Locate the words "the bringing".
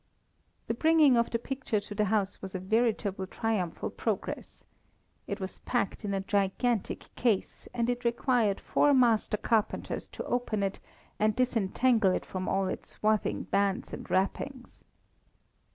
0.65-1.15